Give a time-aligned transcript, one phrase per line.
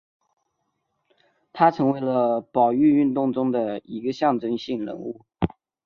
[1.53, 5.21] 他成为了保育运动中的一个象征性人物。